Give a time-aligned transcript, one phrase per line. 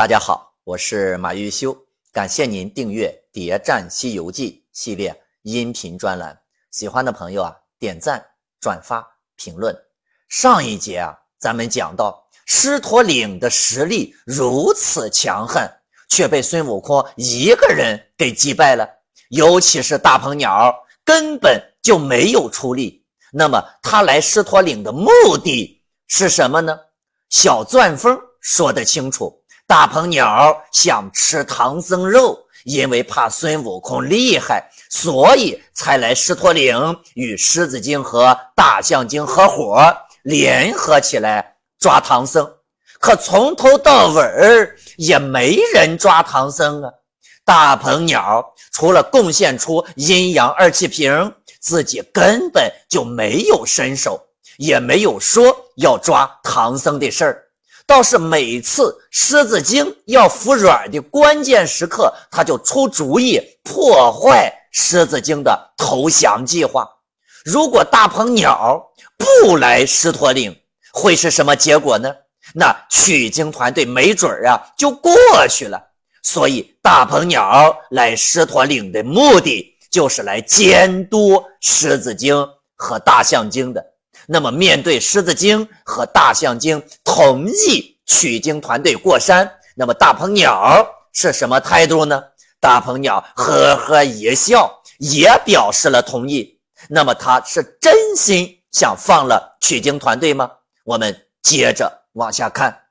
[0.00, 1.76] 大家好，我是马玉修，
[2.10, 6.34] 感谢您订阅《谍战西游记》系列音频专栏。
[6.70, 8.24] 喜欢的朋友啊，点赞、
[8.58, 9.76] 转发、评论。
[10.30, 15.70] 上一节啊，咱们讲到狮驼岭的实力如此强悍，
[16.08, 18.88] 却被孙悟空一个人给击败了。
[19.28, 20.74] 尤其是大鹏鸟
[21.04, 23.04] 根本就没有出力。
[23.30, 25.10] 那么他来狮驼岭的目
[25.44, 26.74] 的是什么呢？
[27.28, 29.39] 小钻风说得清楚。
[29.70, 42.44] 大鹏鸟想吃唐僧肉，因为怕孙悟空厉害，所以才来狮驼岭与狮子精和大象精合伙联合起来抓唐僧。
[42.98, 46.90] 可从头到尾也没人抓唐僧啊！
[47.44, 54.20] 大鹏鸟除了贡献出阴阳二气瓶，自己根本就没有伸手，
[54.58, 57.44] 也没有说要抓唐僧的事儿。
[57.90, 66.88] 倒是每次狮子精要服软的关键时刻，他就出主意破坏狮子精的投降计划。
[67.44, 68.80] 如果大鹏鸟
[69.18, 70.56] 不来狮驼岭，
[70.92, 72.14] 会是什么结果呢？
[72.54, 75.12] 那取经团队没准儿啊就过
[75.48, 75.76] 去了。
[76.22, 83.84] 所以大鹏鸟来狮驼岭的目的，就是来监督狮子精和大象精的。
[84.32, 92.22] 那么，面对狮子精和大象精同意取经团队过山，那么大鹏鸟是什么态度呢？
[92.60, 96.60] 大鹏鸟呵呵一笑，也表示了同意。
[96.88, 100.48] 那么他是真心想放了取经团队吗？
[100.84, 102.82] 我们接着往下看。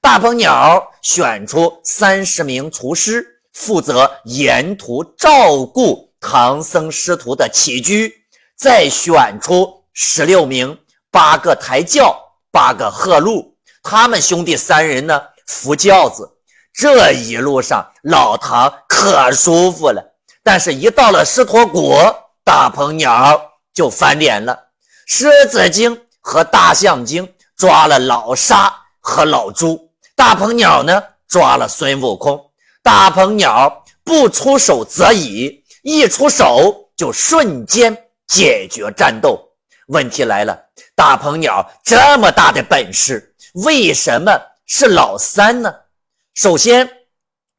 [0.00, 8.10] 大鹏鸟选出三十名厨师，负责沿途照顾唐僧师徒的起居，
[8.56, 9.76] 再选出。
[9.98, 10.78] 十六名，
[11.16, 12.14] 八个抬轿，
[12.50, 16.30] 八个贺路，他们兄弟三人呢扶轿子。
[16.74, 20.04] 这一路上，老唐可舒服了。
[20.42, 23.40] 但是，一到了狮驼国，大鹏鸟
[23.72, 24.54] 就翻脸了。
[25.06, 32.38] 狮子精和大象精抓了老沙和老朱，大鹏鸟呢抓了孙悟空。
[32.82, 37.96] 大鹏鸟不出手则已，一出手就瞬间
[38.28, 39.45] 解决战斗。
[39.86, 40.58] 问题来了，
[40.96, 44.32] 大鹏鸟这么大的本事，为什么
[44.66, 45.72] 是老三呢？
[46.34, 46.90] 首先，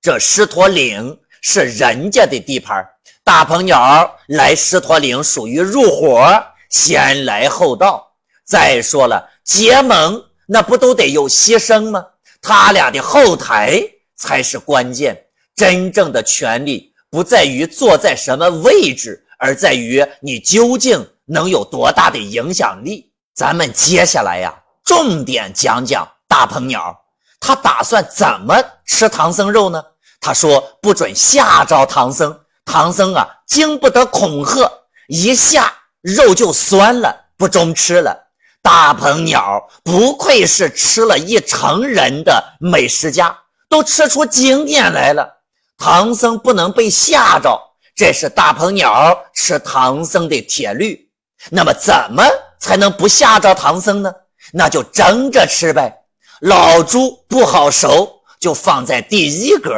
[0.00, 2.88] 这狮驼岭是人家的地盘，
[3.24, 6.24] 大鹏鸟来狮驼岭属于入伙，
[6.70, 8.12] 先来后到。
[8.44, 12.06] 再说了，结盟那不都得有牺牲吗？
[12.40, 13.82] 他俩的后台
[14.14, 15.26] 才是关键。
[15.56, 21.04] 真正的权力不在于坐在什么位置，而在于你究竟。
[21.32, 23.10] 能有多大的影响力？
[23.34, 24.54] 咱们接下来呀，
[24.84, 26.94] 重点讲讲大鹏鸟，
[27.40, 29.82] 他打算怎么吃唐僧肉呢？
[30.20, 34.70] 他说不准吓着唐僧，唐僧啊经不得恐吓，
[35.08, 35.72] 一下
[36.02, 38.14] 肉就酸了，不中吃了。
[38.60, 43.36] 大鹏鸟不愧是吃了一成人的美食家，
[43.70, 45.38] 都吃出经验来了。
[45.78, 47.58] 唐僧不能被吓着，
[47.96, 51.01] 这是大鹏鸟吃唐僧的铁律。
[51.50, 52.24] 那么怎么
[52.58, 54.12] 才能不吓着唐僧呢？
[54.52, 55.92] 那就争着吃呗。
[56.40, 59.70] 老猪不好熟，就放在第一格；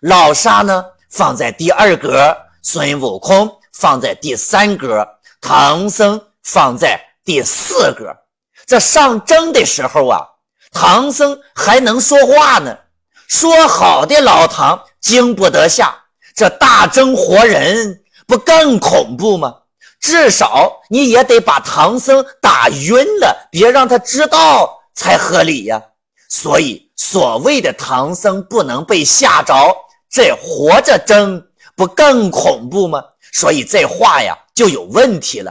[0.00, 2.10] 老沙呢，放在第二格；
[2.62, 5.04] 孙悟空放在第三格；
[5.40, 8.14] 唐僧放在第四格。
[8.66, 10.20] 这上蒸的时候啊，
[10.72, 12.76] 唐僧还能说话呢。
[13.26, 16.04] 说好的老唐经不得下，
[16.36, 19.54] 这大蒸活人不更恐怖吗？
[20.06, 25.82] 至少你也得把唐僧打晕了，别让他知道才合理呀。
[26.28, 29.74] 所以所谓的唐僧不能被吓着，
[30.10, 31.42] 这活着争
[31.74, 33.02] 不更恐怖吗？
[33.32, 35.50] 所以这话呀就有问题了。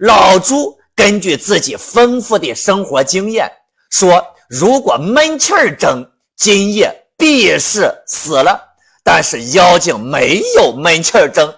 [0.00, 3.48] 老朱根据自己丰富的生活经验
[3.88, 6.04] 说，如果闷气儿蒸，
[6.36, 8.60] 今夜必是死了。
[9.04, 11.54] 但是妖精没有闷气儿蒸，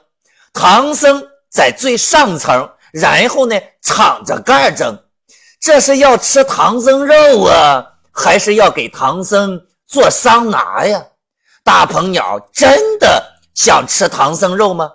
[0.52, 1.26] 唐僧。
[1.54, 4.98] 在最上层，然后呢，敞着盖蒸，
[5.60, 11.00] 这是要吃唐僧肉啊，还是要给唐僧做桑拿呀？
[11.62, 13.24] 大鹏鸟真的
[13.54, 14.90] 想吃唐僧肉吗？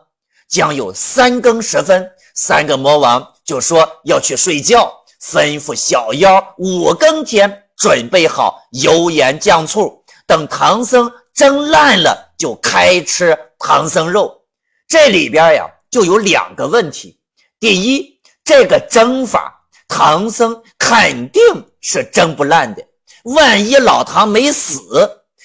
[0.50, 4.92] 将有三更时分，三个魔王就说要去睡觉，
[5.24, 14.42] 吩咐小妖五更天准备好油盐酱醋，等唐僧蒸烂了就开吃唐僧肉。
[14.90, 15.66] 这里边呀。
[15.90, 17.20] 就有两个问题：
[17.60, 21.42] 第一，这个蒸法，唐僧肯定
[21.82, 22.84] 是蒸不烂的。
[23.24, 24.82] 万一老唐没死，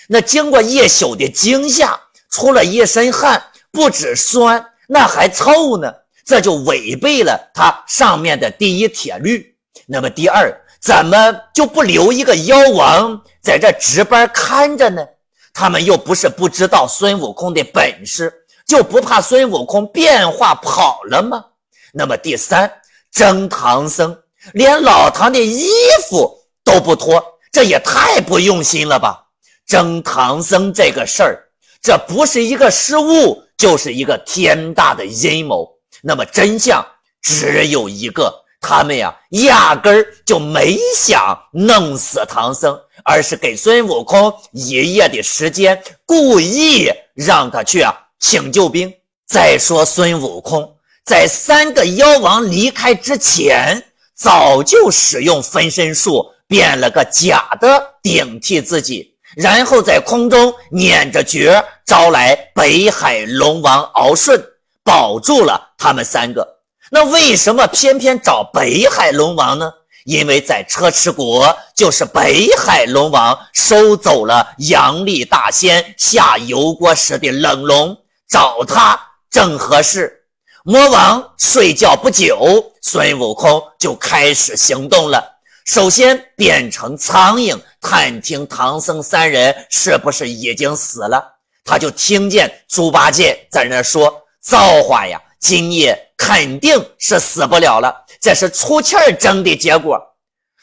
[0.09, 1.99] 那经过一宿的惊吓，
[2.31, 3.43] 出了一身汗，
[3.73, 5.93] 不止酸，那还臭呢。
[6.25, 9.55] 这就违背了他上面的第一铁律。
[9.87, 10.51] 那么第二，
[10.81, 15.05] 怎么就不留一个妖王在这值班看着呢？
[15.53, 18.33] 他们又不是不知道孙悟空的本事，
[18.67, 21.45] 就不怕孙悟空变化跑了吗？
[21.93, 22.71] 那么第三，
[23.13, 24.17] 争唐僧
[24.53, 25.69] 连老唐的衣
[26.09, 27.23] 服都不脱，
[27.53, 29.21] 这也太不用心了吧？
[29.67, 31.49] 争唐僧这个事儿，
[31.83, 35.71] 这不是一个失误，就是一个天大的阴谋。
[36.03, 36.85] 那么真相
[37.23, 47.95] 只有一个，他们呀压根儿就没想弄死唐僧，而是给孙悟空一夜的时间，故意让他去啊
[48.27, 48.91] 请救兵。
[49.27, 53.85] 再说孙悟空在三个妖王离开之前，
[54.15, 64.43] 早就使用分身术变了个假的顶替自己，然后在空中捻着诀招来北海龙王敖顺。
[64.83, 66.57] 保住了他们三个，
[66.91, 69.71] 那为什么偏偏找北海龙王呢？
[70.05, 77.97] 因为在车迟国，就是北海龙王收走了阳历大仙下油锅时的冷龙，
[78.29, 79.01] 找他
[79.31, 80.25] 正合适。
[80.65, 85.23] 魔王睡觉不久，孙悟空就开始行动了。
[85.65, 91.37] 首先变成苍蝇，探听唐僧三人是不是已经死了。
[91.65, 94.23] 他就听见猪八戒在那说。
[94.43, 95.19] 造化呀！
[95.41, 99.99] 今夜肯定是死不了了，这是出气儿蒸的结果。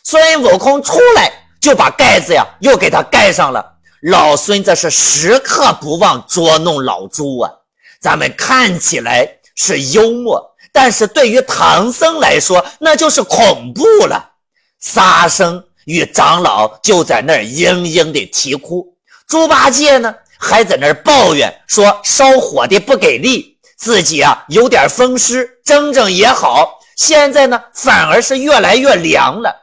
[0.04, 3.71] 孙悟空出来就把盖子呀又给他盖上了。
[4.02, 7.52] 老孙这是时刻不忘捉弄老猪啊！
[8.00, 14.32] 咱们看起来是幽默，但是对于唐僧来说那就是恐怖了。
[14.80, 18.96] 沙僧与长老就在那儿嘤嘤的啼哭，
[19.28, 23.60] 猪八戒呢还在那儿抱怨说烧火的不给力。
[23.78, 26.80] 自己啊有点风湿，蒸蒸也好。
[26.96, 29.56] 现在呢，反而是越来越凉了。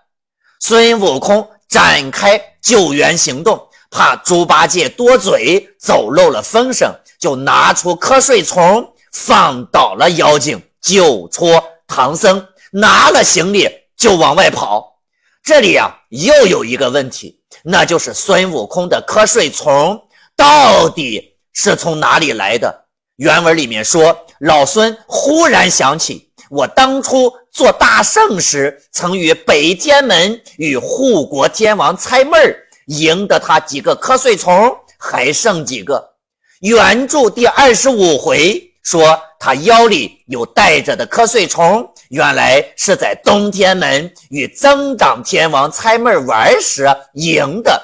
[0.61, 11.47] 孙悟空展开救援行动，怕猪八戒多嘴走漏了风声，就拿出瞌睡虫放倒了妖精，救出
[11.87, 15.01] 唐僧，拿了行李就往外跑。
[15.43, 19.99] 这里啊又有一个问题，那就是孙悟空的瞌睡虫
[20.37, 22.85] 到底是从哪里来的？
[23.17, 36.15] 原文里面说，老孙忽然想起，我当初做大圣时，曾与北天门与护国天王猜闷儿，赢得他几个瞌睡虫，还剩几个。
[36.61, 47.81] 原著第二十五回说，他腰里有带着的瞌睡虫，原来是在东天门与增长天王猜闷玩时赢的。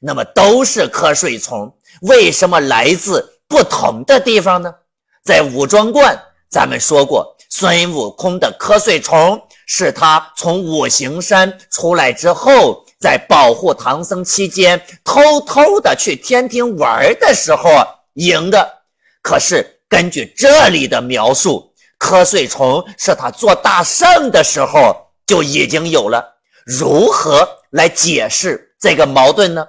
[0.00, 1.72] 那么都是瞌睡虫，
[2.02, 3.40] 为什么来自？
[3.48, 4.72] 不同的地方呢，
[5.22, 6.18] 在武装观，
[6.50, 17.68] 咱们说过，孙悟空的瞌睡虫是他从五行山出来之后，在保护唐僧期间，偷偷的去天庭玩的时候
[18.14, 18.66] 赢的。
[19.20, 24.96] 可是根据这里的描述，瞌睡虫是他做大圣的时候
[25.26, 26.24] 就已经有了。
[26.64, 29.66] 如何来解释这个矛盾呢？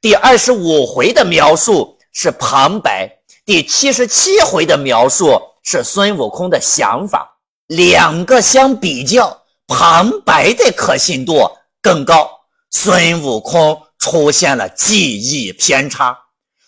[0.00, 3.10] 第二十五回的描述是旁白。
[3.44, 11.50] 第七十七回的描述是孙悟空的想法，两个相比较，旁白的可信度
[11.82, 12.30] 更高。
[12.78, 16.14] 孙悟空出现了记忆偏差，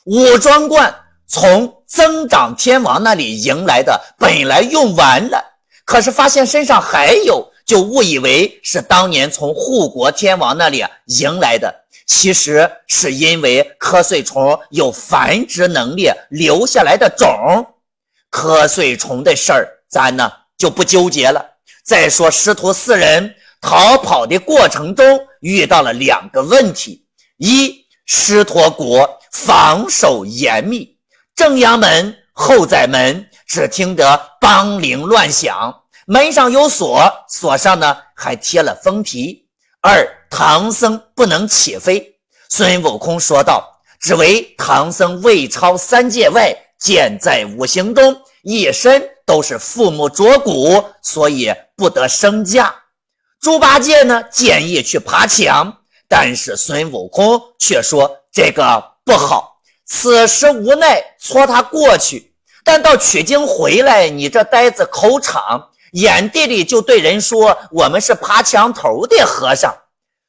[0.06, 5.44] 武装观从增长天王那里迎来的本来用完了，
[5.84, 11.84] 可是发现身上还有，就误以为是当年从护国天王那里迎来的。
[12.06, 17.28] 其实是因为瞌睡虫有繁殖能力留下来的种，
[18.30, 21.44] 瞌睡虫的事儿咱呢就不纠结了。
[21.84, 27.04] 再说师徒四人逃跑的过程中遇到了两个问题：
[27.38, 30.96] 一，狮驼国防守严密，
[31.34, 35.74] 正阳门、后宰门只听得梆铃乱响，
[36.06, 39.46] 门上有锁，锁上呢还贴了封皮。
[39.80, 42.16] 二唐僧不能起飞，
[42.48, 52.74] 孙悟空说道：“只为唐僧未超三界外，剑在五行中，一身都是父母着骨，所以不得升驾。”
[53.40, 55.72] 猪八戒呢建议去爬墙，
[56.08, 59.60] 但是孙悟空却说这个不好。
[59.86, 65.70] 此时无奈搓他过去，但到取经回来，你这呆子口场。
[65.92, 69.74] 眼地里就对人说：“我们是爬墙头的和尚。”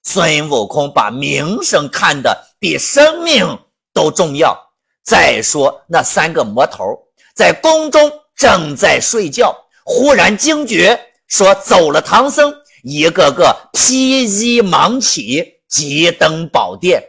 [0.04, 3.60] 孙悟空把名声看得比生命
[3.94, 4.58] 都重要。
[5.04, 6.98] 再说那三个魔头
[7.36, 10.98] 在宫中正在睡觉，忽然惊觉，
[11.28, 17.04] 说走了唐僧，一个个披衣忙起，急登宝殿。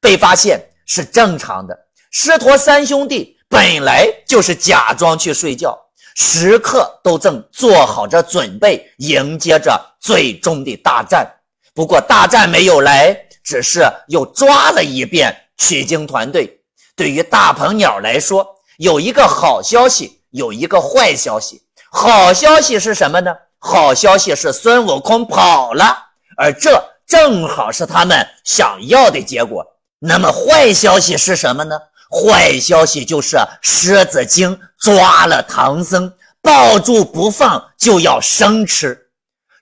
[0.00, 1.78] 被发现是正常的。
[2.10, 5.78] 师陀三兄弟本来就是假装去睡觉，
[6.14, 11.26] 时刻都正做好着准备，迎接着最终的大战。
[11.72, 16.60] 不过大战没有来，只是又抓了一遍取经团队。
[16.94, 21.62] 对于大鹏鸟来说，有一个好消息，有一个坏消息。
[21.90, 23.34] 好消息是什么呢？
[23.66, 25.96] 好消息是孙悟空跑了，
[26.36, 29.64] 而这正好是他们想要的结果。
[30.00, 31.78] 那么坏消息是什么呢？
[32.10, 39.06] 坏消息就是狮子精抓了唐僧，抱住不放，就要生吃。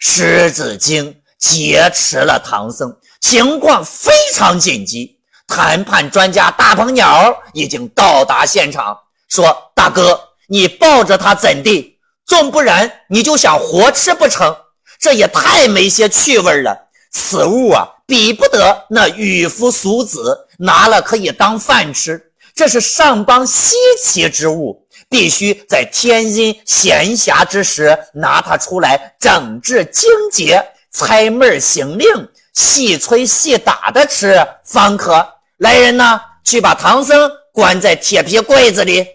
[0.01, 5.21] 狮子精劫持了唐僧，情况非常紧急。
[5.47, 11.92] 谈判专家大鹏鸟已经到达现场，说：“大哥，你抱着他怎地？
[12.33, 14.57] 纵不然，你就想活吃不成？
[14.99, 16.89] 这也太没些趣味了。
[17.11, 22.33] 此物啊，比不得那渔夫俗子拿了可以当饭吃。
[22.55, 32.09] 这是上邦稀奇之物，必须在天阴闲暇之时拿它出来整治精节，猜闷行令，
[32.55, 35.23] 细吹细打的吃方可。”
[35.61, 39.07] 来人呐，去把唐僧关在铁皮柜子里。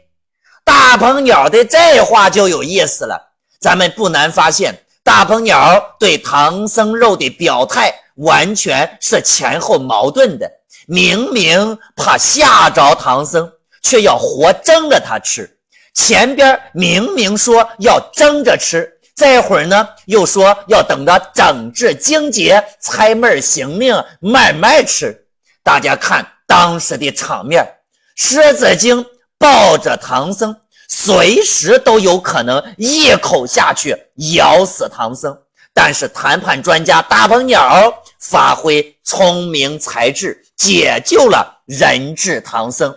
[0.68, 3.32] 大鹏鸟的这话就有意思了。
[3.58, 10.52] 咱们不难发现，大鹏鸟对唐僧肉的表态完全是前后矛盾的。
[10.86, 13.50] 明明怕吓着唐僧，
[13.82, 15.46] 却要活蒸着他吃；
[15.94, 25.26] 前边明明说要蒸着吃，这会儿呢又说要等着整治精节、猜闷行令慢慢吃。
[25.64, 26.28] 大家看。
[26.50, 27.68] 当时的场面，
[28.16, 29.06] 狮子精
[29.38, 30.56] 抱着唐僧，
[30.88, 33.96] 随时都有可能一口下去
[34.34, 35.38] 咬死唐僧。
[35.74, 42.96] 但是谈判专家大鹏鸟发挥聪明才智，解救了人质唐僧。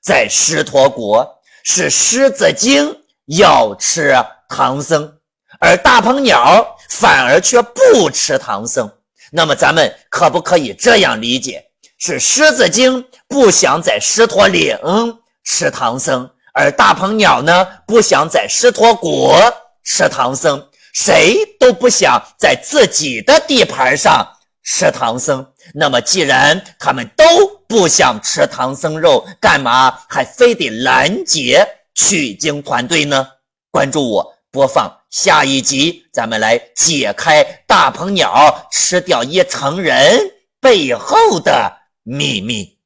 [0.00, 1.28] 在狮驼国，
[1.64, 2.96] 是狮子精
[3.26, 4.14] 要吃
[4.48, 5.12] 唐僧，
[5.58, 8.90] 而大鹏鸟反而却不吃唐僧。
[9.32, 11.64] 那么，咱们可不可以这样理解？
[11.98, 14.76] 是狮子精不想在狮驼岭
[15.44, 19.38] 吃唐僧，而大鹏鸟呢不想在狮驼国
[19.84, 24.26] 吃唐僧，谁都不想在自己的地盘上
[24.62, 25.46] 吃唐僧。
[25.74, 27.24] 那么，既然他们都
[27.68, 33.26] 不想吃唐僧肉，干嘛还非得拦截取经团队呢？
[33.70, 40.20] 关注我，播放下一集，咱们来解开大鹏鸟吃掉一成人
[40.60, 41.72] 背后的。
[42.04, 42.76] 秘密。